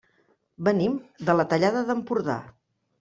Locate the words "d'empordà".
1.91-2.39